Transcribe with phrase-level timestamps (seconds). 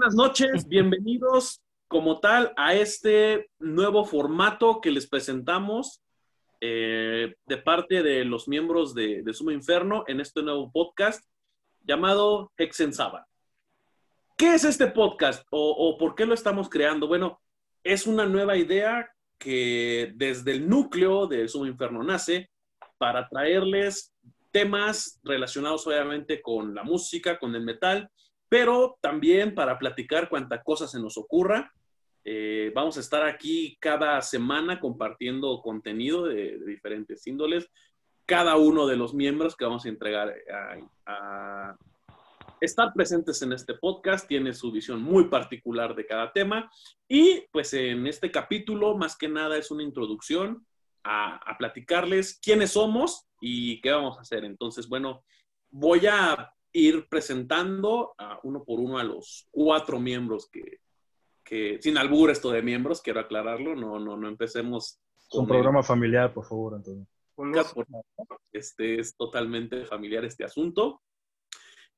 [0.00, 6.00] buenas noches, bienvenidos como tal a este nuevo formato que les presentamos
[6.58, 11.22] eh, de parte de los miembros de, de, Sumo Inferno en este nuevo podcast
[11.84, 13.26] llamado Hexen Saba.
[14.38, 17.06] ¿Qué es este podcast o, o por qué lo estamos creando?
[17.06, 17.38] Bueno,
[17.84, 22.48] es una nueva idea que desde el núcleo de Sumo Inferno nace
[22.96, 24.14] para traerles
[24.50, 28.10] temas relacionados obviamente con la música, con el metal,
[28.50, 31.72] pero también para platicar cuánta cosa se nos ocurra.
[32.24, 37.70] Eh, vamos a estar aquí cada semana compartiendo contenido de, diferentes índoles.
[38.26, 41.76] Cada uno de los miembros que vamos a entregar a, a,
[42.60, 46.68] estar presentes en este podcast tiene su visión muy particular de cada tema.
[47.08, 50.66] Y pues en este capítulo, más que nada, es una introducción
[51.04, 54.44] a, a platicarles quiénes somos y qué vamos a hacer.
[54.44, 55.22] Entonces, bueno,
[55.70, 60.80] voy a ir presentando a uno por uno a los cuatro miembros que,
[61.44, 65.00] que sin albur esto de miembros, quiero aclararlo, no, no, no empecemos.
[65.16, 65.84] Es un programa el...
[65.84, 67.06] familiar, por favor, Antonio.
[68.52, 71.02] Este es totalmente familiar este asunto.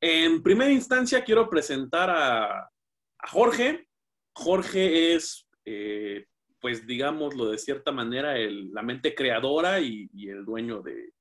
[0.01, 3.89] En primera instancia quiero presentar a, a Jorge.
[4.35, 6.27] Jorge es, eh,
[6.61, 11.13] pues digámoslo de cierta manera, el, la mente creadora y, y el dueño de,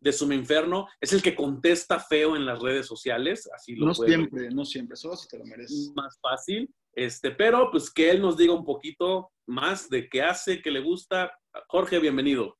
[0.00, 3.94] de Sumo Inferno, es el que contesta feo en las redes sociales, así lo No
[3.94, 4.54] siempre, ver.
[4.54, 5.90] no siempre, solo si te lo mereces.
[5.94, 10.62] Más fácil, este, pero pues que él nos diga un poquito más de qué hace,
[10.62, 11.32] qué le gusta.
[11.68, 12.56] Jorge, bienvenido.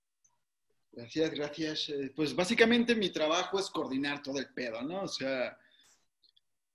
[0.93, 1.93] Gracias, gracias.
[2.16, 5.03] Pues básicamente mi trabajo es coordinar todo el pedo, ¿no?
[5.03, 5.56] O sea,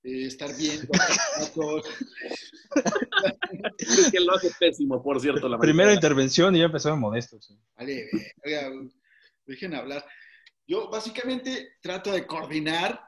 [0.03, 0.87] eh, estar bien.
[4.11, 5.49] que lo hace pésimo, por cierto.
[5.49, 7.41] La Primera intervención y ya empezó modesto.
[7.41, 7.57] Sí.
[7.75, 8.07] Vale,
[8.45, 8.71] oiga,
[9.45, 10.05] dejen hablar.
[10.67, 13.01] Yo básicamente trato de coordinar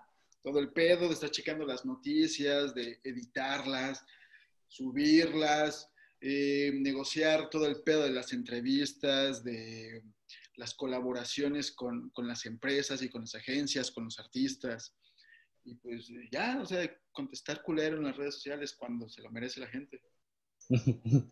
[0.43, 4.05] todo el pedo, de estar checando las noticias, de editarlas,
[4.67, 10.03] subirlas, eh, negociar todo el pedo de las entrevistas, de
[10.57, 14.95] las colaboraciones con, con, las empresas y con las agencias, con los artistas.
[15.63, 19.59] Y pues ya, o sea, contestar culero en las redes sociales cuando se lo merece
[19.59, 20.01] la gente.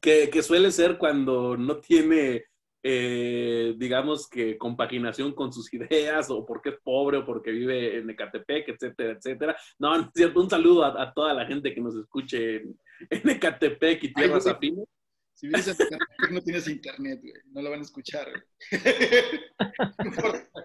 [0.00, 2.46] que, que suele ser cuando no tiene
[2.82, 8.10] eh, digamos que compaginación con sus ideas o porque es pobre o porque vive en
[8.10, 9.56] Ecatepec, etcétera, etcétera.
[9.78, 12.78] No, no es cierto, un saludo a, a, toda la gente que nos escuche en,
[13.10, 14.86] en Ecatepec y tierras afines.
[15.34, 17.34] Si vives en Ecatepec no tienes internet, güey.
[17.52, 18.26] No lo van a escuchar.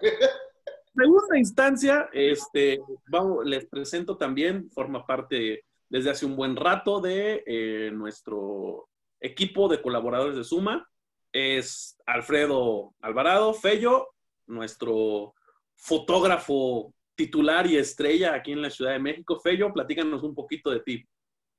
[0.94, 7.42] Segunda instancia, este, vamos, les presento también, forma parte desde hace un buen rato de
[7.46, 10.86] eh, nuestro equipo de colaboradores de Suma
[11.32, 14.08] es Alfredo Alvarado Fello,
[14.46, 15.34] nuestro
[15.74, 19.40] fotógrafo titular y estrella aquí en la Ciudad de México.
[19.40, 21.08] Fello, platícanos un poquito de ti.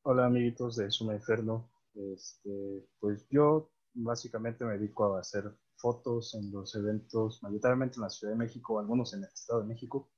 [0.03, 1.71] Hola, amiguitos de Suma Inferno.
[1.95, 8.09] Este, pues yo básicamente me dedico a hacer fotos en los eventos, mayoritariamente en la
[8.09, 10.09] Ciudad de México, algunos en el Estado de México,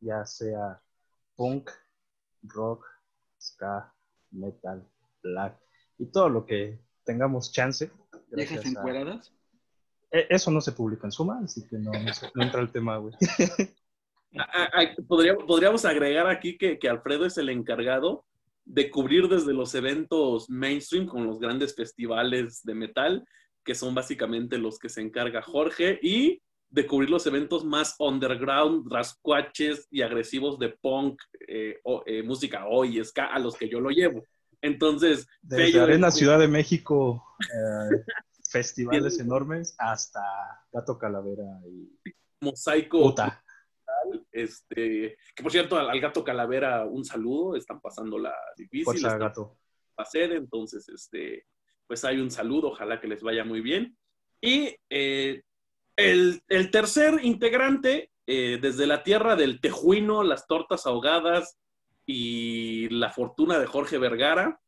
[0.00, 0.80] ya sea
[1.36, 1.70] punk,
[2.42, 2.84] rock,
[3.40, 3.94] ska,
[4.30, 4.86] metal,
[5.22, 5.58] black
[5.98, 7.90] y todo lo que tengamos chance
[8.30, 9.32] ¿Viejas encueradas?
[10.12, 10.18] A...
[10.18, 11.98] Eso no se publica en Suma, así que no, no,
[12.34, 13.14] no entra el tema, güey.
[15.06, 18.24] Podríamos, podríamos agregar aquí que, que, Alfredo es el encargado
[18.64, 23.26] de cubrir desde los eventos mainstream con los grandes festivales de metal,
[23.64, 28.90] que son básicamente los que se encarga Jorge, y de cubrir los eventos más underground,
[28.92, 33.80] rascuaches y agresivos de punk, eh, o, eh, música hoy, ska, a los que yo
[33.80, 34.22] lo llevo.
[34.62, 36.14] Entonces, desde Fello Arena, es...
[36.14, 38.04] Ciudad de México, eh,
[38.50, 40.20] festivales enormes, hasta
[40.72, 41.90] Gato Calavera y
[42.40, 43.02] Mosaico.
[43.02, 43.42] Puta.
[44.32, 48.84] Este, que por cierto, al, al, Gato Calavera un saludo, están pasando la difícil.
[48.84, 49.58] Fuerza, gato.
[49.96, 51.46] Hacer, entonces, este,
[51.86, 53.96] pues hay un saludo, ojalá que les vaya muy bien.
[54.40, 55.42] Y eh,
[55.96, 61.58] el, el, tercer integrante, eh, desde la tierra del tejuino, las tortas ahogadas,
[62.10, 64.58] y la fortuna de Jorge Vergara.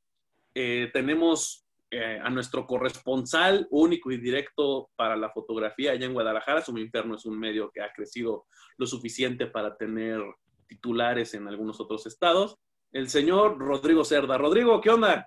[0.55, 6.61] Eh, tenemos eh, a nuestro corresponsal único y directo para la fotografía allá en Guadalajara.
[6.61, 8.45] Sumo Inferno es un medio que ha crecido
[8.77, 10.21] lo suficiente para tener
[10.69, 12.59] titulares en algunos otros estados.
[12.93, 14.37] El señor Rodrigo Cerda.
[14.37, 15.27] Rodrigo, ¿qué onda?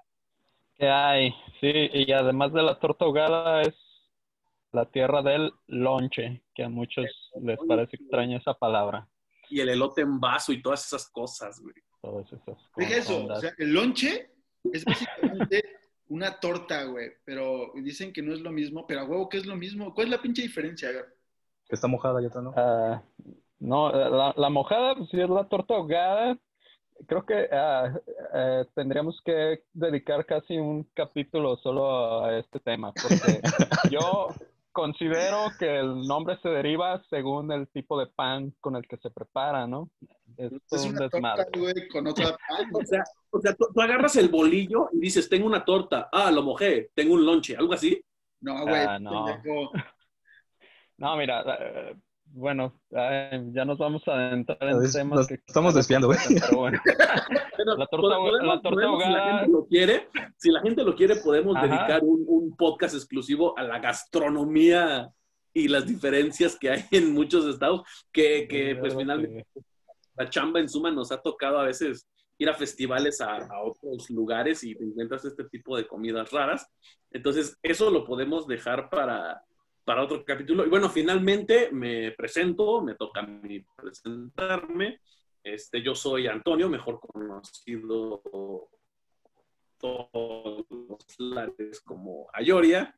[0.76, 1.32] ¿Qué hay?
[1.62, 3.74] Sí, y además de la torta ahogada es
[4.72, 7.06] la tierra del lonche, que a muchos
[7.42, 9.08] les parece extraña esa palabra.
[9.50, 13.40] Y el elote en vaso y todas esas cosas, güey todas esas Deja eso, o
[13.40, 14.30] sea, el lonche
[14.72, 15.64] es básicamente
[16.10, 19.46] una torta, güey, pero dicen que no es lo mismo, pero a huevo que es
[19.46, 19.94] lo mismo.
[19.94, 20.90] ¿Cuál es la pinche diferencia?
[20.92, 22.50] Que está mojada y otra no.
[22.52, 23.02] Uh,
[23.60, 26.38] no, la, la, mojada, pues sí es la torta ahogada.
[27.08, 27.98] Creo que uh,
[28.34, 33.42] eh, tendríamos que dedicar casi un capítulo solo a este tema, porque
[33.92, 34.28] yo
[34.74, 39.10] considero que el nombre se deriva según el tipo de pan con el que se
[39.10, 39.90] prepara, ¿no?
[40.36, 42.70] Es, es una torta, güey, con otra pan.
[42.74, 46.10] o sea, o sea tú, tú, agarras el bolillo y dices, tengo una torta.
[46.12, 48.04] Ah, lo mojé, tengo un lonche, algo así.
[48.42, 48.84] No, güey.
[48.86, 49.26] Ah, no.
[50.98, 51.96] no, mira, eh,
[52.36, 56.20] bueno, ya nos vamos a adentrar en Nos- temas nos que estamos desviando, güey.
[56.28, 56.80] Pero bueno.
[57.58, 60.08] Pero La torta podemos- ahogada- la torta podemos, Si la ahogada- gente lo quiere,
[60.38, 61.68] si la gente lo quiere, podemos Ajá.
[61.68, 65.10] dedicar un, un podcast exclusivo a la gastronomía
[65.54, 69.46] y las diferencias que hay en muchos estados, que, que pues finalmente
[70.16, 72.08] la chamba en suma nos ha tocado a veces
[72.40, 76.68] ir a festivales a, a otros lugares y te encuentras este tipo de comidas raras.
[77.12, 79.44] Entonces, eso lo podemos dejar para,
[79.84, 80.66] para otro capítulo.
[80.66, 85.02] Y bueno, finalmente me presento, me toca a mí presentarme.
[85.44, 88.22] Este, yo soy Antonio, mejor conocido
[89.78, 92.98] todos los lares como Ayoria.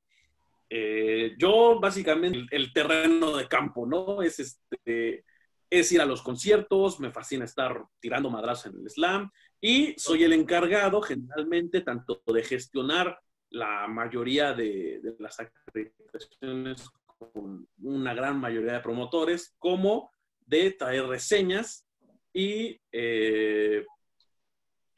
[0.69, 4.21] Eh, yo básicamente el, terreno de campo, ¿no?
[4.21, 5.25] Es este
[5.69, 10.23] es ir a los conciertos, me fascina estar tirando madrazos en el slam y soy
[10.23, 18.73] el encargado generalmente tanto de gestionar la mayoría de, las acreditaciones con una gran mayoría
[18.73, 20.11] de promotores, como
[20.45, 21.87] de traer reseñas
[22.33, 23.85] y eh,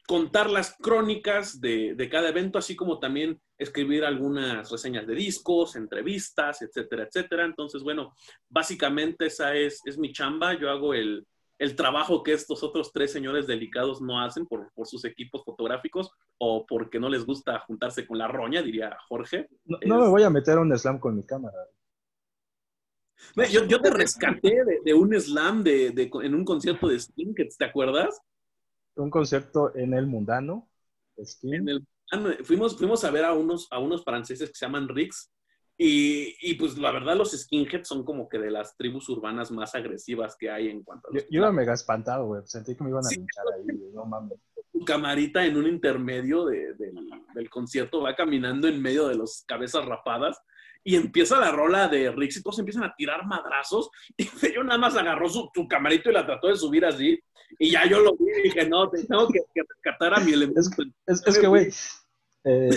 [0.06, 5.76] contar las crónicas de, de, cada evento, así como también escribir algunas reseñas de discos,
[5.76, 7.44] entrevistas, etcétera, etcétera.
[7.44, 8.14] Entonces, bueno,
[8.48, 10.54] básicamente esa es, es mi chamba.
[10.54, 11.26] Yo hago el,
[11.58, 16.10] el, trabajo que estos otros tres señores delicados no hacen por, por, sus equipos fotográficos
[16.38, 19.48] o porque no les gusta juntarse con la roña, diría Jorge.
[19.64, 21.58] No, me voy a meter a un slam con mi cámara.
[23.50, 27.34] Yo, yo te rescaté de, de un slam de, de, en un concierto de Sting,
[27.34, 28.20] ¿te acuerdas?
[28.94, 30.68] Un concierto en el mundano.
[31.16, 31.54] Sting.
[31.54, 31.86] En el
[32.44, 35.30] fuimos, fuimos a ver a unos, a unos franceses que se llaman Ricks
[35.80, 39.76] y, y, pues la verdad los skinheads son como que de las tribus urbanas más
[39.76, 41.22] agresivas que hay en cuanto a los...
[41.22, 42.42] Yo, yo iba mega espantado, güey.
[42.46, 43.14] Sentí que me iban a sí.
[43.14, 43.92] linchar ahí, güey.
[43.92, 44.38] No mames.
[44.72, 46.92] Tu camarita en un intermedio de, de,
[47.32, 50.42] del concierto va caminando en medio de los cabezas rapadas
[50.82, 54.24] y empieza la rola de Ricks y todos empiezan a tirar madrazos y
[54.54, 57.20] yo nada más agarró su, su camarito y la trató de subir así
[57.58, 60.60] y ya yo lo vi y dije, no, tengo que, que rescatar a mi elemento.
[60.60, 60.70] Es,
[61.06, 61.68] es, es que, güey,
[62.44, 62.70] eh,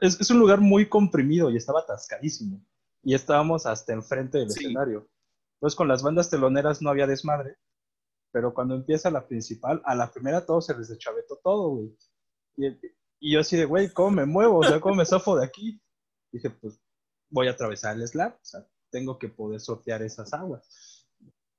[0.00, 2.64] es, es, un lugar muy comprimido y estaba atascadísimo.
[3.02, 4.64] Y estábamos hasta enfrente del sí.
[4.64, 5.08] escenario.
[5.56, 7.56] Entonces, con las bandas teloneras no había desmadre,
[8.32, 11.96] pero cuando empieza la principal, a la primera todo se les deschavetó todo, güey.
[12.56, 12.66] Y,
[13.20, 14.58] y, yo así de, güey, ¿cómo me muevo?
[14.58, 15.80] O sea, ¿cómo me zafo de aquí?
[16.32, 16.80] dije, pues,
[17.30, 21.06] voy a atravesar el slab, o sea, tengo que poder sortear esas aguas.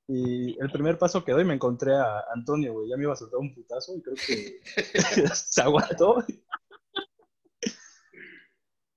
[0.08, 2.90] Y el primer paso que doy me encontré a Antonio, güey.
[2.90, 4.60] Ya me iba a soltar un putazo y creo que
[5.36, 6.24] se aguantó.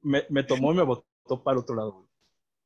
[0.06, 2.06] Me, me, tomó y me botó para el otro lado, güey.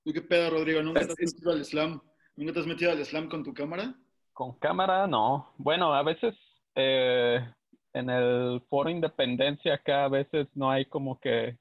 [0.04, 0.82] ¿Tú qué pedo, Rodrigo?
[0.82, 2.02] ¿Nunca te has metido al slam?
[2.36, 3.94] ¿Nunca te has metido al slam con tu cámara?
[4.34, 5.54] Con cámara, no.
[5.56, 6.34] Bueno, a veces
[6.74, 7.40] eh,
[7.94, 11.56] en el foro Independencia acá a veces no hay como que,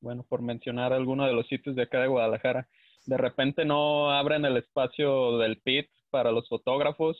[0.00, 2.66] bueno, por mencionar alguno de los sitios de acá de Guadalajara,
[3.04, 7.18] de repente no abren el espacio del pit para los fotógrafos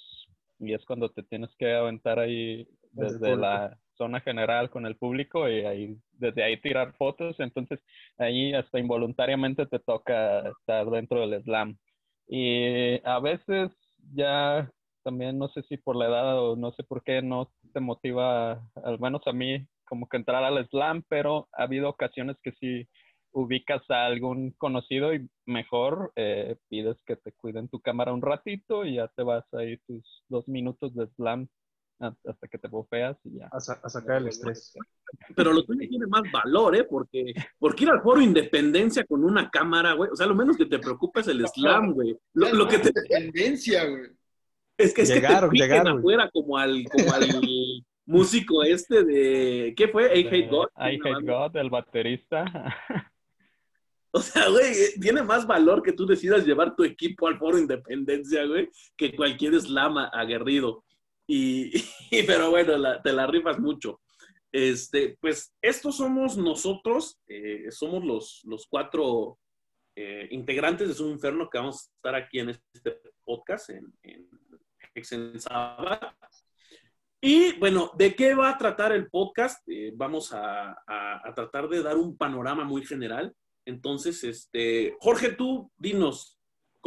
[0.58, 5.48] y es cuando te tienes que aventar ahí desde la zona general con el público
[5.48, 7.80] y ahí desde ahí tirar fotos, entonces
[8.16, 11.76] ahí hasta involuntariamente te toca estar dentro del slam.
[12.28, 13.70] Y a veces
[14.14, 14.70] ya
[15.02, 18.62] también no sé si por la edad o no sé por qué no te motiva,
[18.84, 22.88] al menos a mí, como que entrar al slam, pero ha habido ocasiones que sí
[23.32, 28.84] ubicas a algún conocido y mejor eh, pides que te cuiden tu cámara un ratito
[28.84, 31.48] y ya te vas ahí tus dos minutos de slam
[32.00, 33.48] hasta que te bofeas y ya.
[33.50, 34.72] A, sa a sacar el estrés.
[35.34, 36.84] Pero lo tuyo tiene más valor, ¿eh?
[36.84, 40.66] Porque, porque ir al foro Independencia con una cámara, güey, o sea, lo menos que
[40.66, 42.16] te preocupa es el slam, güey.
[42.34, 42.88] Lo, lo, que te...
[42.88, 44.10] Independencia, güey.
[44.76, 47.26] Es que es llegaron, que te llegaron, afuera como al, como al
[48.06, 49.74] músico este de...
[49.76, 50.18] ¿Qué fue?
[50.18, 50.68] I Hate God.
[50.76, 52.44] I Hate God, el baterista.
[54.10, 58.44] O sea, güey, tiene más valor que tú decidas llevar tu equipo al foro Independencia,
[58.46, 60.84] güey, que cualquier slam aguerrido.
[62.10, 64.00] Y, pero bueno, te la rifas mucho.
[64.50, 69.38] Este, pues estos somos nosotros, eh, somos los, los cuatro
[69.94, 74.26] eh, integrantes de Su Inferno que vamos a estar aquí en este podcast, en, en
[74.94, 76.16] Exensaba.
[77.20, 79.62] Y bueno, ¿de qué va a tratar el podcast?
[79.68, 83.34] Eh, vamos a, a, a, tratar de dar un panorama muy general.
[83.66, 86.37] Entonces, este, Jorge, tú dinos,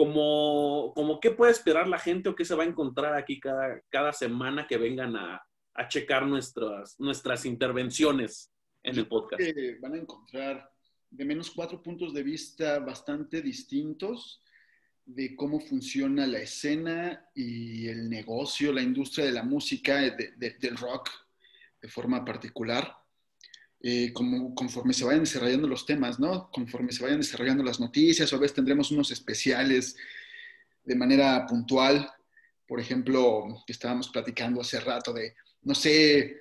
[0.01, 3.79] como, como qué puede esperar la gente o qué se va a encontrar aquí cada,
[3.89, 5.39] cada semana que vengan a,
[5.75, 9.43] a checar nuestras, nuestras intervenciones en el podcast.
[9.43, 10.67] Que van a encontrar
[11.07, 14.41] de menos cuatro puntos de vista bastante distintos
[15.05, 21.11] de cómo funciona la escena y el negocio, la industria de la música, del rock
[21.79, 22.91] de forma particular.
[23.83, 26.51] Eh, como, conforme se vayan desarrollando los temas, ¿no?
[26.51, 29.95] Conforme se vayan desarrollando las noticias, o a veces tendremos unos especiales
[30.83, 32.07] de manera puntual.
[32.67, 35.33] Por ejemplo, que estábamos platicando hace rato de,
[35.63, 36.39] no sé,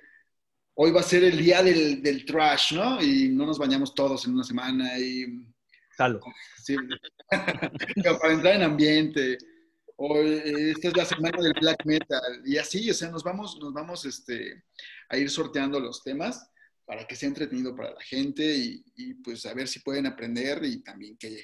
[0.75, 3.01] hoy va a ser el día del, del trash, ¿no?
[3.01, 5.43] Y no nos bañamos todos en una semana y...
[5.97, 6.19] Jalo.
[6.63, 6.75] Sí,
[7.29, 9.39] para entrar en ambiente.
[9.95, 12.41] Hoy, esta es la semana del black metal.
[12.45, 14.63] Y así, o sea, nos vamos, nos vamos este,
[15.09, 16.50] a ir sorteando los temas
[16.91, 20.83] para que sea entretenido para la gente y, pues a ver si pueden aprender y
[20.83, 21.41] también que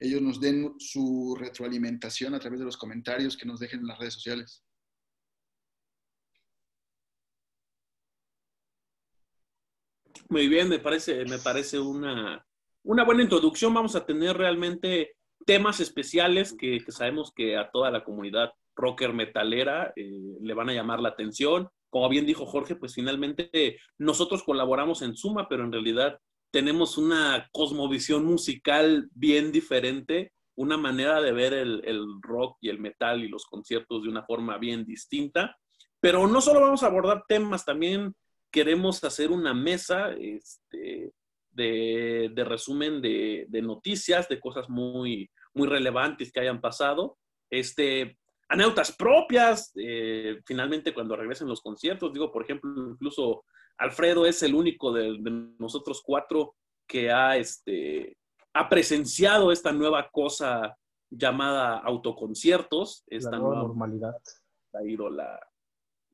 [0.00, 3.98] ellos nos den su retroalimentación a través de los comentarios que nos dejen en las
[3.98, 4.64] redes sociales.
[10.30, 12.42] Muy bien, me parece, me parece una,
[12.82, 13.74] una buena introducción.
[13.74, 19.12] Vamos a tener realmente temas especiales que, que sabemos que a toda la comunidad rocker
[19.12, 21.68] metalera eh, le van a llamar la atención.
[21.90, 26.18] Como bien dijo Jorge, pues finalmente nosotros colaboramos en Suma, pero en realidad
[26.50, 32.80] tenemos una cosmovisión musical bien diferente, una manera de ver el, el rock y el
[32.80, 35.56] metal y los conciertos de una forma bien distinta.
[36.00, 38.14] Pero no solo vamos a abordar temas, también
[38.50, 41.12] queremos hacer una mesa este,
[41.50, 47.18] de, de, resumen de, de, noticias, de cosas muy, muy relevantes que hayan pasado.
[47.50, 48.17] Este,
[48.48, 53.44] anécdotas propias, eh, finalmente cuando regresen los conciertos, digo, por ejemplo, incluso
[53.76, 58.16] Alfredo es el único de, de nosotros cuatro que ha, este,
[58.54, 60.76] ha presenciado esta nueva cosa
[61.10, 64.14] llamada autoconciertos, esta la nueva, nueva normalidad.
[64.72, 65.38] Ha ido la,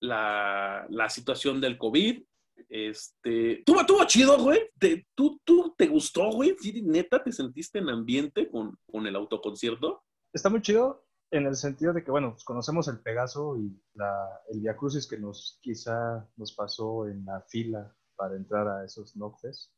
[0.01, 2.23] la, la, situación del COVID.
[2.69, 4.71] Este, ¿tuvo, tuvo chido, güey?
[4.79, 6.57] ¿Te, tú, ¿Tú te gustó, güey?
[6.61, 10.03] ¿Sí, neta te sentiste en ambiente con, con el autoconcierto?
[10.33, 11.04] Está muy chido
[11.37, 15.07] en el sentido de que, bueno, pues conocemos el Pegaso y la, el Via Crucis
[15.07, 19.73] que nos quizá nos pasó en la fila para entrar a esos Noctes.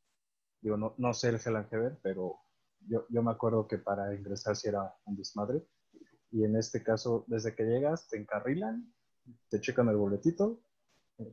[0.60, 2.40] Digo, no, no sé el Heaven, pero
[2.80, 5.66] yo, yo me acuerdo que para ingresar sí era un desmadre.
[6.30, 8.92] Y en este caso, desde que llegas, te encarrilan,
[9.48, 10.60] te checan el boletito,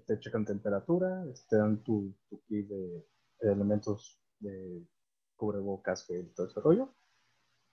[0.05, 3.05] te checan temperatura, te dan tu, tu kit de,
[3.41, 4.87] de, elementos de
[5.35, 6.93] cubrebocas, y todo ese rollo.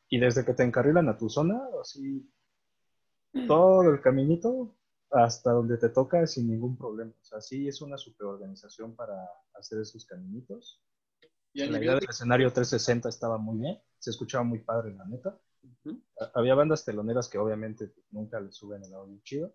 [0.09, 2.29] Y desde que te encarrilan a tu zona, así
[3.47, 4.77] todo el caminito
[5.11, 7.13] hasta donde te toca sin ningún problema.
[7.21, 9.15] O sea, sí es una superorganización para
[9.55, 10.83] hacer esos caminitos.
[11.53, 12.07] ¿Y la idea del de...
[12.11, 15.39] escenario 360 estaba muy bien, se escuchaba muy padre, la neta.
[15.63, 16.03] Uh -huh.
[16.35, 19.55] Había bandas teloneras que obviamente nunca le suben el audio chido,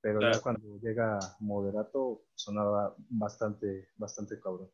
[0.00, 0.34] pero claro.
[0.34, 4.70] ya cuando llega Moderato sonaba bastante, bastante cabrón.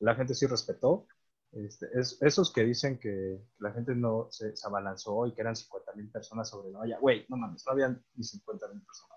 [0.00, 1.06] La gente sí respetó.
[1.52, 5.56] Este, es, esos que dicen que la gente no se, se abalanzó y que eran
[5.56, 9.10] 50 mil personas sobre la olla, güey, no mames, no habían ni 50 mil personas.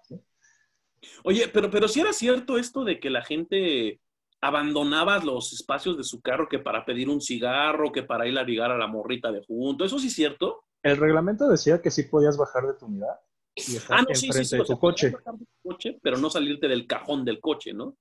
[1.24, 4.02] Oye, pero, pero si sí era cierto esto de que la gente
[4.42, 8.44] abandonaba los espacios de su carro que para pedir un cigarro, que para ir a
[8.44, 10.66] ligar a la morrita de junto, ¿eso sí es cierto?
[10.82, 13.20] El reglamento decía que sí podías bajar de tu unidad
[13.56, 15.14] y estar ah, no, sí, enfrente sí, de tu coche.
[15.62, 16.00] coche.
[16.02, 17.98] Pero no salirte del cajón del coche, ¿no?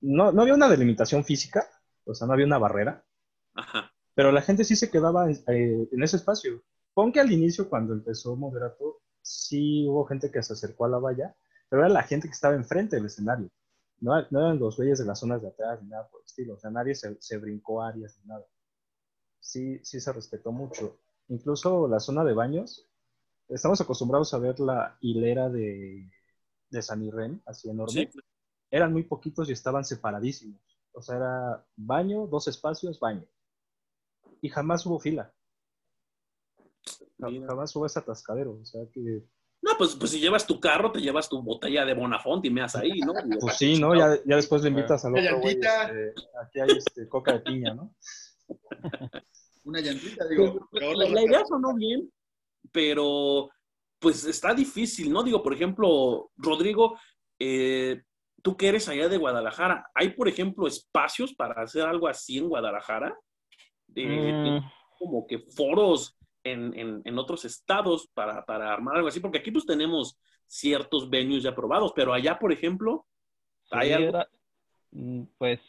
[0.00, 1.66] No, no había una delimitación física,
[2.04, 3.04] o sea, no había una barrera.
[3.56, 3.92] Ajá.
[4.14, 6.62] Pero la gente sí se quedaba eh, en ese espacio.
[6.94, 10.98] Pon que al inicio, cuando empezó Moderato, sí hubo gente que se acercó a la
[10.98, 11.36] valla,
[11.68, 13.50] pero era la gente que estaba enfrente del escenario.
[13.98, 16.54] No, no eran los güeyes de las zonas de atrás ni nada por el estilo.
[16.54, 18.46] O sea, nadie se, se brincó áreas ni nada.
[19.40, 20.98] Sí, sí se respetó mucho.
[21.28, 22.88] Incluso la zona de baños,
[23.48, 26.10] estamos acostumbrados a ver la hilera de,
[26.70, 28.10] de San Irene, así enorme.
[28.12, 28.20] Sí.
[28.70, 30.60] Eran muy poquitos y estaban separadísimos.
[30.92, 33.26] O sea, era baño, dos espacios, baño.
[34.46, 35.34] Y jamás hubo fila.
[37.18, 37.48] Mira.
[37.48, 38.60] Jamás hubo ese atascadero.
[38.62, 39.24] O sea que.
[39.60, 42.60] No, pues, pues si llevas tu carro, te llevas tu botella de Bonafont y me
[42.60, 43.12] das ahí, ¿no?
[43.40, 43.92] Pues sí, ¿no?
[43.96, 45.54] Ya, ya después le invitas al otro güey.
[45.54, 47.92] Este, aquí hay este, coca de piña, ¿no?
[49.64, 50.68] Una llantita, digo.
[50.70, 52.08] La, la idea sonó bien,
[52.70, 53.50] pero
[53.98, 55.24] pues está difícil, ¿no?
[55.24, 56.96] Digo, por ejemplo, Rodrigo,
[57.40, 58.00] eh,
[58.42, 62.48] tú que eres allá de Guadalajara, ¿hay, por ejemplo, espacios para hacer algo así en
[62.48, 63.18] Guadalajara?
[63.96, 64.70] Eh, mm.
[64.98, 69.50] Como que foros en, en, en otros estados para, para, armar algo así, porque aquí
[69.50, 73.06] pues tenemos ciertos venues ya aprobados, pero allá, por ejemplo,
[73.70, 74.08] ¿hay sí, algo?
[74.10, 74.28] Era,
[74.92, 75.60] mm, pues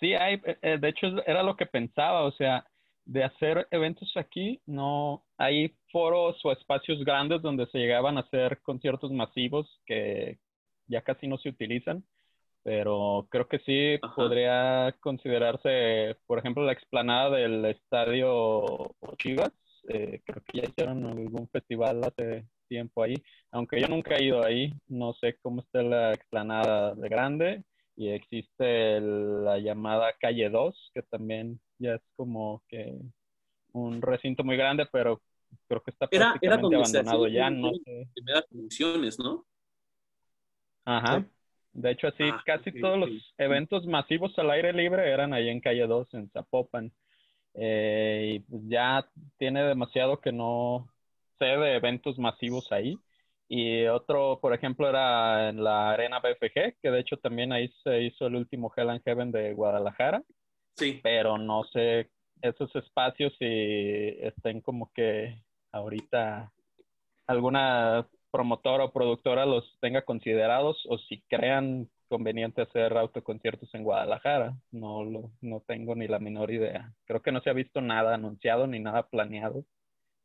[0.00, 2.66] sí, hay, eh, de hecho era lo que pensaba, o sea,
[3.04, 8.60] de hacer eventos aquí, no hay foros o espacios grandes donde se llegaban a hacer
[8.62, 10.38] conciertos masivos que
[10.88, 12.04] ya casi no se utilizan,
[12.66, 19.52] pero creo que sí podría considerarse, por ejemplo, la explanada del estadio Chivas.
[19.88, 23.14] Eh, creo que ya hicieron algún festival hace tiempo ahí,
[23.52, 28.08] aunque yo nunca he ido ahí, no sé cómo está la explanada de grande y
[28.08, 32.98] existe la llamada calle 2, que también ya es como que
[33.74, 35.22] un recinto muy grande, pero
[35.68, 38.08] creo que está prácticamente abandonado ya, no sé.
[38.50, 39.46] funciones, ¿no?
[40.84, 41.24] Ajá.
[41.76, 45.60] De hecho, así ah, casi todos los eventos masivos al aire libre eran ahí en
[45.60, 46.90] Calle 2, en Zapopan.
[47.52, 49.06] Eh, y pues ya
[49.36, 50.88] tiene demasiado que no
[51.38, 52.98] sé de eventos masivos ahí.
[53.46, 58.04] Y otro, por ejemplo, era en la Arena BFG, que de hecho también ahí se
[58.04, 60.22] hizo el último Hell and Heaven de Guadalajara.
[60.76, 61.00] Sí.
[61.02, 62.08] Pero no sé
[62.40, 65.42] esos espacios si estén como que
[65.72, 66.50] ahorita
[67.26, 68.06] alguna
[68.36, 74.54] promotora o productora los tenga considerados o si crean conveniente hacer autoconciertos en Guadalajara.
[74.70, 76.92] No, lo, no tengo ni la menor idea.
[77.06, 79.64] Creo que no se ha visto nada anunciado ni nada planeado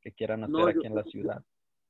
[0.02, 1.42] que quieran hacer aquí en la ciudad.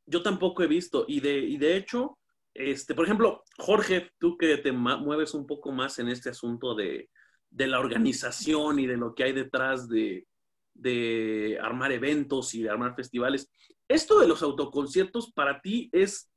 [0.06, 2.20] Yo tampoco he visto y de, y de hecho,
[2.54, 7.10] este, por ejemplo, Jorge, tú que te mueves un poco más en este asunto de,
[7.50, 10.28] de la organización y de lo que hay detrás de,
[10.76, 13.52] de armar eventos y de armar festivales.
[13.92, 16.32] Esto de los autoconciertos para ti es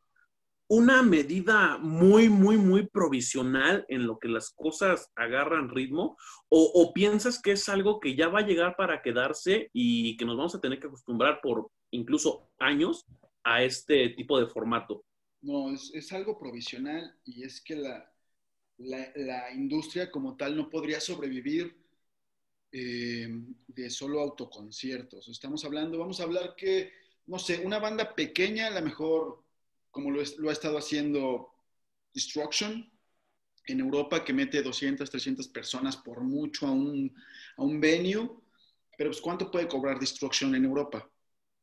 [0.66, 6.16] una medida muy, muy, muy provisional en lo que las cosas agarran ritmo
[6.48, 10.36] o, piensas que es algo que ya va a llegar para quedarse y que nos
[10.36, 13.06] vamos a tener que acostumbrar por incluso años
[13.44, 15.04] a este tipo de formato?
[15.40, 18.12] No, es, algo provisional y es que la,
[18.78, 21.72] la, industria como tal no podría sobrevivir
[22.72, 23.28] eh,
[23.68, 25.28] de solo autoconciertos.
[25.28, 29.44] Estamos hablando, vamos a hablar que, no sé, una banda pequeña, a lo mejor
[29.90, 31.50] como lo, ha estado haciendo
[32.12, 32.90] Destruction
[33.66, 37.14] en Europa, que mete 200, 300 personas por mucho a un,
[37.56, 38.28] a un venue,
[38.98, 41.08] pero pues ¿cuánto puede cobrar Destruction en Europa?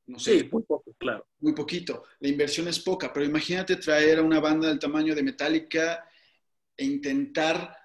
[0.07, 0.39] No sé.
[0.39, 1.27] Sí, muy poco, claro.
[1.39, 2.05] Muy poquito.
[2.19, 6.09] La inversión es poca, pero imagínate traer a una banda del tamaño de Metallica
[6.75, 7.80] e intentar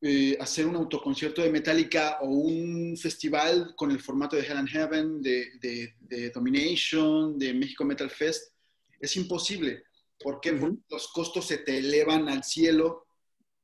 [0.00, 4.68] eh, hacer un autoconcierto de Metallica o un festival con el formato de Hell and
[4.68, 8.52] Heaven, de, de, Domination, de México Metal Fest,
[9.00, 9.82] es imposible.
[10.20, 10.52] ¿Por qué?
[10.52, 13.06] Porque los costos se te elevan al cielo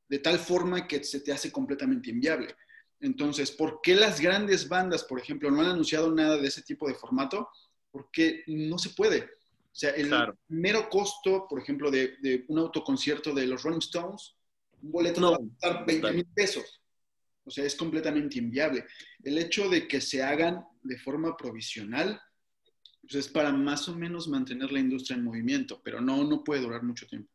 [0.09, 2.57] de tal forma que se te hace completamente inviable.
[2.99, 6.89] Entonces, ¿por qué las grandes bandas, por ejemplo, no han anunciado nada de ese tipo
[6.89, 7.49] de formato?
[7.93, 9.21] Porque no se puede.
[9.21, 10.13] O sea, el
[10.49, 14.34] mero costo, por ejemplo, de, de, un autoconcierto de los Rolling Stones
[14.85, 16.81] un boleto no, va a costar 20 mil pesos.
[17.45, 18.85] O sea, es completamente inviable.
[19.23, 22.21] El hecho de que se hagan de forma provisional,
[23.03, 26.63] pues es para más o menos mantener la industria en movimiento, pero no, no puede
[26.63, 27.31] durar mucho tiempo.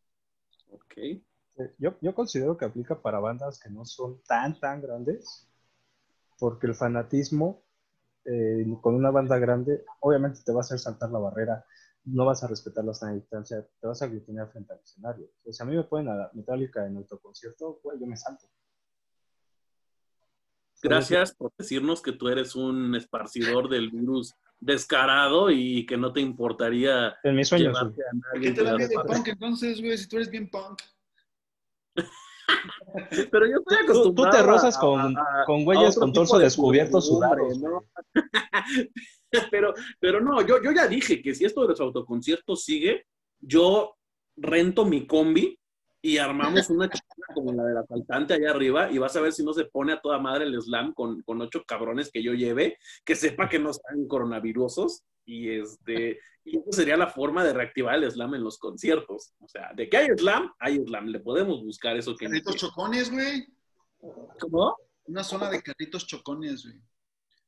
[0.70, 0.96] Ok.
[1.78, 5.48] Yo, yo considero que aplica para bandas que no son tan, tan grandes,
[6.40, 7.64] porque el fanatismo
[8.26, 11.66] eh, con una banda grande, obviamente te va a hacer saltar la barrera
[12.06, 15.30] no vas a respetar la sana distancia, te vas a aglutinar frente al escenario.
[15.44, 18.48] O si a mí me ponen a Metallica en autoconcierto, pues yo me salto.
[20.82, 26.22] Gracias por decirnos que tú eres un esparcidor del virus descarado y que no te
[26.22, 27.18] importaría.
[27.24, 27.78] En mis sueños.
[27.78, 29.98] ¿Por qué te da miedo punk entonces, güey?
[29.98, 30.82] Si tú eres bien punk.
[33.32, 34.32] Pero yo estoy acostumbrado.
[34.32, 37.60] Tú, te rozas con, con güeyes con torso descubierto sudados.
[37.60, 37.86] ¿no?
[39.52, 43.06] pero, pero no, yo, yo ya dije que si esto de los autoconciertos sigue,
[43.40, 43.96] yo
[44.36, 45.59] rento mi combi
[46.02, 49.44] y armamos una chica como la del asaltante allá arriba y vas a ver si
[49.44, 52.78] no se pone a toda madre el slam con, con ocho cabrones que yo lleve,
[53.04, 57.96] que sepa que no están coronavirusos y este y esa sería la forma de reactivar
[57.96, 59.34] el slam en los conciertos.
[59.40, 62.26] O sea, de que hay slam, hay slam, le podemos buscar eso que...
[62.26, 63.46] Carritos chocones, güey.
[64.40, 64.76] ¿Cómo?
[65.06, 66.82] Una zona de carritos chocones, güey.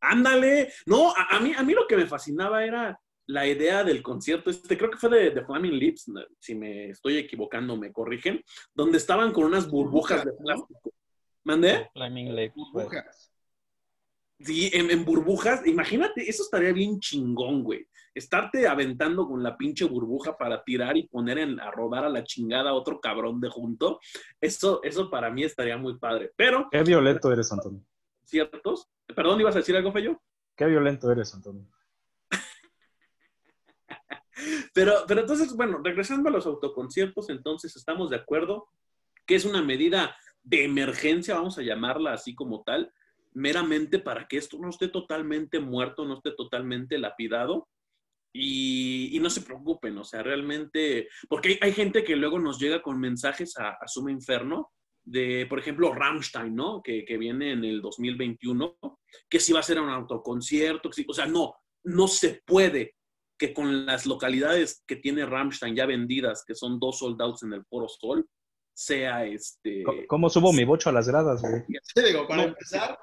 [0.02, 0.74] Ándale.
[0.86, 3.00] No, a, mí, a mí lo que me fascinaba era
[3.32, 7.18] la idea del concierto, este creo que fue de, de, Flaming Lips, si me estoy
[7.18, 10.94] equivocando, me corrigen, donde estaban con unas burbujas de plástico.
[11.44, 11.90] ¿Mandé?
[11.94, 12.56] Flaming Lips.
[12.56, 13.32] Burbujas.
[14.40, 17.88] Sí, en, burbujas, imagínate, eso estaría bien chingón, güey.
[18.14, 22.24] Estarte aventando con la pinche burbuja para tirar y poner en, a rodar a la
[22.24, 24.00] chingada a otro cabrón de junto.
[24.42, 26.32] Eso, eso para mí estaría muy padre.
[26.36, 26.68] Pero.
[26.72, 27.86] Qué violento eres, Antonio.
[28.26, 28.90] Ciertos.
[29.16, 30.20] Perdón, ¿ibas a decir algo, Feyo?
[30.56, 31.68] Qué violento eres, Antonio.
[34.74, 38.68] Pero, pero entonces, bueno, regresando a los autoconciertos, entonces estamos de acuerdo
[39.26, 42.92] que es una medida de emergencia, vamos a llamarla así como tal,
[43.34, 47.70] meramente para que esto no esté totalmente muerto, no esté totalmente lapidado.
[48.34, 52.98] Y, no se preocupen, o sea, realmente, porque hay, gente que luego nos llega con
[52.98, 54.72] mensajes a, a Suma Inferno
[55.04, 56.82] de, por ejemplo, Rammstein, ¿no?
[56.82, 58.78] Que, que viene en el 2021,
[59.30, 62.96] que sí va a ser un autoconcierto, que o sea, no, no se puede
[63.42, 67.66] que con las localidades que tiene Rammstein ya vendidas, que son dos soldados en el
[67.66, 68.30] Foro Sol,
[68.72, 69.84] sea este...
[70.08, 71.64] ¿Cómo subo mi bocho a las gradas, güey?
[71.82, 72.50] Sí, digo, para No.
[72.50, 73.00] empezar,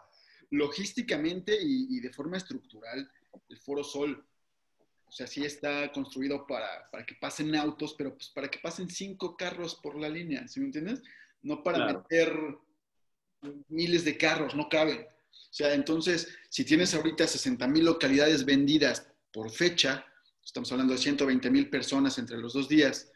[0.50, 3.10] logísticamente y, y de forma estructural,
[3.48, 4.24] el Foro Sol,
[5.06, 8.88] o sea, sí está construido para, para que pasen autos, pero pues para que pasen
[8.88, 11.02] cinco carros por la línea, ¿sí me entiendes?
[11.42, 12.02] No para Claro.
[12.08, 12.38] meter
[13.68, 15.00] miles de carros, no caben.
[15.00, 20.04] O sea, entonces, si tienes ahorita 60 mil localidades vendidas por fecha,
[20.48, 23.12] estamos hablando de 120 mil personas entre los dos días,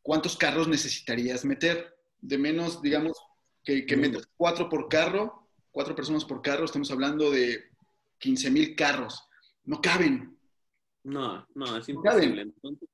[0.00, 1.94] ¿cuántos carros necesitarías meter?
[2.22, 3.18] De menos, digamos,
[3.62, 4.00] que, que Mm.
[4.00, 7.64] metas cuatro por carro, cuatro personas por carro, estamos hablando de
[8.18, 9.28] 15 mil carros.
[9.64, 10.38] No caben.
[11.04, 12.22] No, no, es No caben.
[12.30, 12.42] imposible.
[12.42, 12.88] Entonces,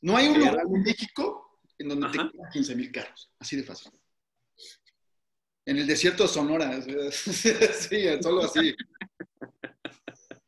[0.00, 2.30] No hay un lugar en México en donde te Ajá.
[2.32, 3.30] quedan 15 mil carros.
[3.38, 3.92] Así de fácil.
[5.66, 6.80] En el desierto de Sonora.
[7.12, 8.74] sí, solo así.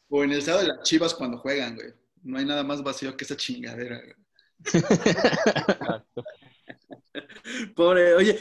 [0.09, 1.93] O en el estado de las chivas cuando juegan, güey.
[2.25, 4.01] No hay nada más vacío que esa chingadera.
[7.77, 8.41] Pobre, oye,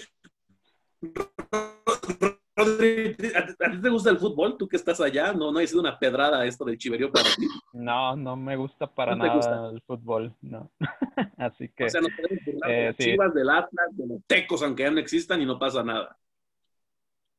[2.55, 4.57] Rodri, ¿a ti te gusta el fútbol?
[4.57, 5.33] ¿Tú que estás allá?
[5.33, 7.47] ¿No, no ha sido una pedrada esto del chiverío para ti?
[7.73, 9.69] No, no me gusta para ¿No te nada gusta?
[9.71, 10.71] el fútbol, no.
[11.37, 13.03] Así que O sea, nos podemos burlar de las sí.
[13.03, 16.17] chivas, del Atlas, de los tecos, aunque ya no existan y no pasa nada.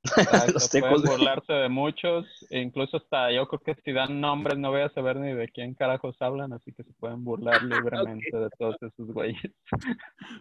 [0.04, 4.58] Exacto, Los pueden burlarse de muchos, e incluso hasta yo creo que si dan nombres
[4.58, 8.36] no voy a saber ni de quién carajos hablan, así que se pueden burlar libremente
[8.36, 9.52] de todos esos güeyes.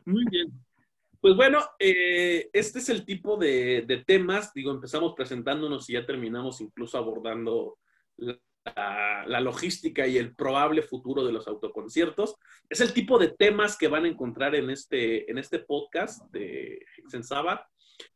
[0.05, 0.51] Muy bien.
[1.19, 6.05] Pues bueno, eh, este es el tipo de, de temas, digo, empezamos presentándonos y ya
[6.05, 7.77] terminamos incluso abordando
[8.17, 8.37] la,
[9.27, 12.35] la logística y el probable futuro de los autoconciertos.
[12.69, 16.85] Es el tipo de temas que van a encontrar en este, en este podcast de
[16.97, 17.65] Hexen Sabbath.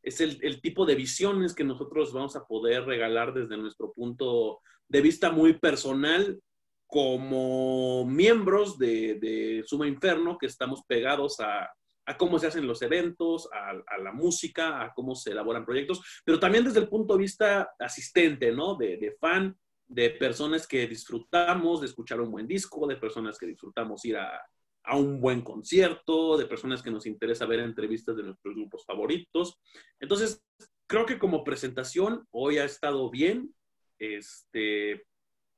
[0.01, 4.61] Es el, el tipo de visiones que nosotros vamos a poder regalar desde nuestro punto
[4.87, 6.39] de vista muy personal
[6.87, 11.69] como miembros de, de Suma Inferno, que estamos pegados a,
[12.07, 16.39] a cómo se hacen los eventos, a, la música, a cómo se elaboran proyectos, pero
[16.39, 18.75] también desde el punto de vista asistente, ¿no?
[18.75, 23.47] De, de fan, de personas que disfrutamos de escuchar un buen disco, de personas que
[23.47, 24.41] disfrutamos ir a,
[24.87, 29.59] a un buen concierto, de personas que nos interesa ver entrevistas de nuestros grupos favoritos.
[29.99, 30.41] Entonces,
[30.87, 33.53] creo que como presentación hoy ha estado bien.
[33.99, 35.05] Este,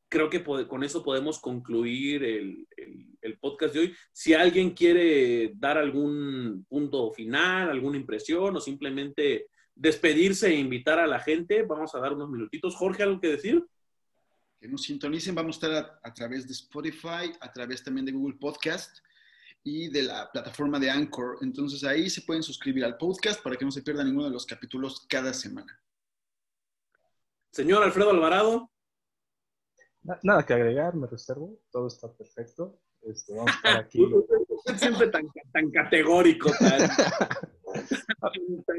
[0.10, 2.68] creo que con eso podemos concluir el,
[3.22, 3.96] el, podcast de hoy.
[4.12, 11.08] Si alguien quiere dar algún punto final, alguna impresión o simplemente despedirse e invitar a
[11.08, 12.76] la gente, vamos a dar unos minutitos.
[12.76, 13.63] Jorge, ¿algo que decir?
[14.60, 18.38] Que nos sintonicen, vamos a estar a través de Spotify, a través también de Google
[18.39, 19.00] Podcast
[19.63, 21.38] y de la plataforma de Anchor.
[21.41, 24.45] Entonces ahí se pueden suscribir al podcast para que no se pierdan ninguno de los
[24.45, 25.80] capítulos cada semana.
[27.52, 28.72] Señor Alfredo Alvarado.
[30.24, 31.60] Nada que agregar, me reservo.
[31.72, 32.80] Todo está perfecto.
[33.02, 34.06] Este, vamos a estar aquí.
[34.78, 36.52] Siempre tan, tan categórico.
[36.60, 36.89] Tan...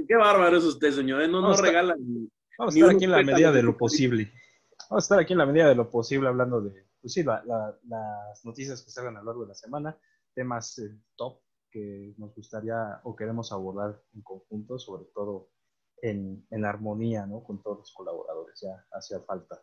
[0.06, 1.22] Qué bárbaro es usted, señor.
[1.22, 1.28] ¿eh?
[1.28, 1.98] No regalan.
[2.58, 4.32] Vamos a estar aquí en la medida de lo posible.
[4.90, 7.42] Vamos a estar aquí en la medida de lo posible hablando de, pues sí, la,
[7.44, 9.96] la, las noticias que salgan a lo largo de la semana,
[10.34, 11.40] temas eh, top
[11.70, 15.50] que nos gustaría o queremos abordar en conjunto, sobre todo
[16.02, 17.42] en, en armonía, ¿no?
[17.44, 19.62] Con todos los colaboradores, ya hacía falta.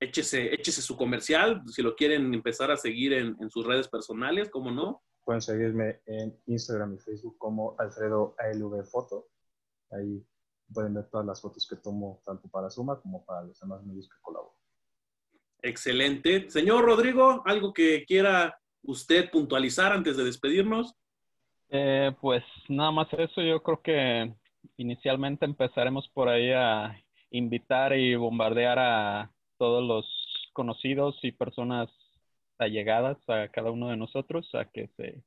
[0.00, 4.48] Échese, échese su comercial, si lo quieren empezar a seguir en, en sus redes personales,
[4.50, 5.02] ¿cómo no?
[5.24, 9.28] Pueden seguirme en Instagram y Facebook como Alfredo ALV Foto.
[9.90, 10.24] Ahí
[10.72, 14.08] pueden ver todas las fotos que tomo tanto para Suma como para los demás medios
[14.08, 14.54] que colaboro.
[15.60, 16.48] Excelente.
[16.50, 20.94] Señor Rodrigo, ¿algo que quiera usted puntualizar antes de despedirnos?
[21.68, 24.32] Eh, pues nada más eso, yo creo que
[24.78, 26.98] inicialmente empezaremos por ahí a
[27.30, 30.06] invitar y bombardear a todos los
[30.54, 31.90] conocidos y personas
[32.58, 35.22] allegadas a cada uno de nosotros a que se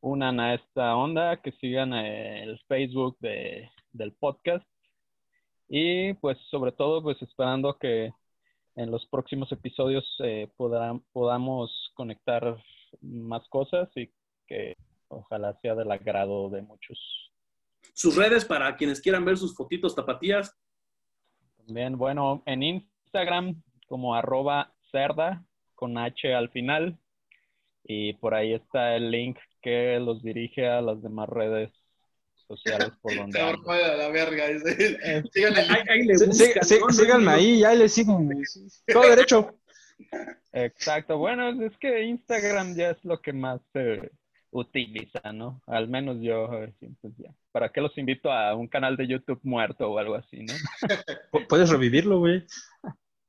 [0.00, 4.66] unan a esta onda, que sigan el Facebook de, del podcast
[5.68, 8.12] y pues sobre todo pues esperando que
[8.76, 10.48] en los próximos episodios eh,
[11.12, 12.56] podamos conectar
[13.00, 14.10] más cosas y
[14.46, 14.76] que
[15.08, 16.98] ojalá sea del agrado de muchos.
[17.94, 20.56] Sus redes para quienes quieran ver sus fotitos tapatías.
[21.56, 26.98] También, bueno, en Instagram como arroba cerda con H al final
[27.84, 31.72] y por ahí está el link que los dirige a las demás redes
[32.46, 34.46] sociales por donde a la verga.
[34.48, 38.20] Eh, síganme, ahí, ya le sigo.
[38.86, 39.54] Todo derecho.
[40.52, 41.18] Exacto.
[41.18, 44.10] Bueno, es que Instagram ya es lo que más se
[44.50, 45.60] utiliza, ¿no?
[45.66, 46.48] Al menos yo,
[47.00, 47.34] pues ya.
[47.52, 50.54] ¿Para qué los invito a un canal de YouTube muerto o algo así, no?
[51.48, 52.44] Puedes revivirlo, güey.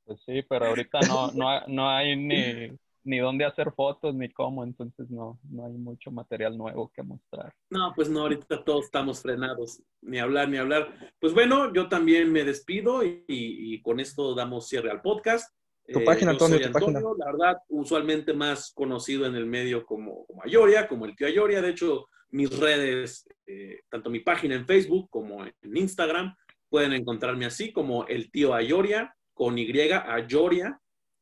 [0.05, 2.71] Pues sí, pero ahorita no, no, no hay ni,
[3.03, 7.53] ni dónde hacer fotos ni cómo, entonces no, no hay mucho material nuevo que mostrar.
[7.69, 11.13] No, pues no, ahorita todos estamos frenados, ni hablar, ni hablar.
[11.19, 15.53] Pues bueno, yo también me despido y, y con esto damos cierre al podcast.
[15.91, 17.01] Tu página, Eh, yo Antonio, soy tu página.
[17.17, 21.61] La verdad, usualmente más conocido en el medio como, como Ayoria, como el tío Ayoria.
[21.61, 26.35] De hecho, mis redes, eh, tanto mi página en Facebook como en Instagram,
[26.69, 30.79] pueden encontrarme así como el tío Ayoria, con Y, Ayoria.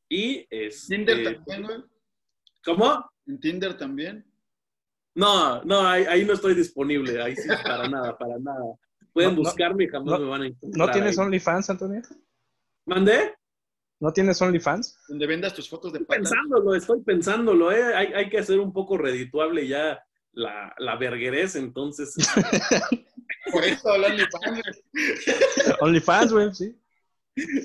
[0.10, 1.84] Y este, Tinder también, güey.
[2.64, 3.10] ¿Cómo?
[3.26, 4.26] En Tinder también.
[5.16, 7.22] No, no, ahí, ahí no estoy disponible.
[7.22, 8.76] Ahí sí, para nada, para nada.
[9.14, 10.88] Pueden No, buscarme y jamás no, me van a encontrar.
[10.88, 11.26] ¿No tienes ahí.
[11.26, 12.02] OnlyFans, Antonio?
[12.86, 13.34] ¿Mandé?
[14.00, 15.00] ¿No tienes OnlyFans?
[15.08, 16.32] Donde vendas tus fotos de Estoy patas.
[16.32, 17.96] pensándolo, estoy pensándolo, ¿eh?
[17.96, 20.00] Hay, hay que hacer un poco redituable ya
[20.34, 22.14] la, la verguerez, entonces.
[23.52, 24.64] Por eso pan, güey.
[25.82, 26.76] OnlyFans, güey, sí.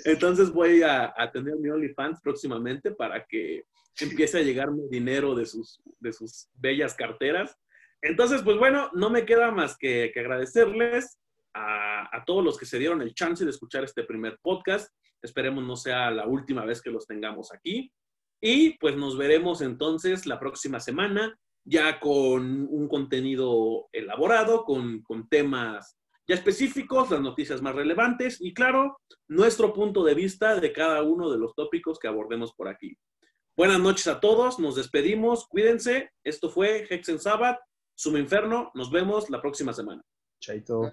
[0.05, 3.65] Entonces voy a, a tener mi OnlyFans próximamente para que
[4.01, 7.57] empiece a llegarme dinero de sus, de sus bellas carteras.
[8.01, 11.19] Entonces, pues bueno, no me queda más que, que agradecerles
[11.55, 14.91] a, a todos los que se dieron el chance de escuchar este primer podcast.
[15.23, 17.93] Esperemos no sea la última vez que los tengamos aquí.
[18.41, 25.29] Y pues nos veremos entonces la próxima semana, ya con un contenido elaborado, con, con
[25.29, 25.97] temas
[26.29, 31.31] ya específicos, las noticias más relevantes y claro, nuestro punto de vista de cada uno
[31.31, 32.97] de los tópicos que abordemos por aquí.
[33.57, 36.11] Buenas noches a todos, nos despedimos, cuídense.
[36.25, 37.59] Esto fue Hexen Sabbath,
[37.95, 40.03] Suma Inferno, nos vemos la próxima semana.
[40.41, 40.93] Chaito.